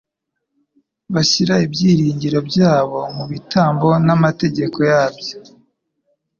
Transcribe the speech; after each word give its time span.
Bashyira 1.13 1.55
ibyiringiro 1.65 2.39
byabo 2.49 2.99
mu 3.15 3.25
bitambo 3.31 3.89
n'amategeko 4.05 4.77
yabyo, 4.91 5.35